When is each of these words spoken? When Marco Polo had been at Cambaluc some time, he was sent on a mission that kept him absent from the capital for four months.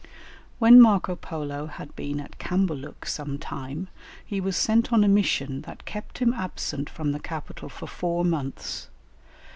When 0.57 0.81
Marco 0.81 1.15
Polo 1.15 1.67
had 1.67 1.95
been 1.95 2.19
at 2.19 2.39
Cambaluc 2.39 3.05
some 3.05 3.37
time, 3.37 3.87
he 4.25 4.41
was 4.41 4.57
sent 4.57 4.91
on 4.91 5.03
a 5.03 5.07
mission 5.07 5.61
that 5.61 5.85
kept 5.85 6.17
him 6.17 6.33
absent 6.33 6.89
from 6.89 7.11
the 7.11 7.19
capital 7.19 7.69
for 7.69 7.85
four 7.85 8.25
months. 8.25 8.89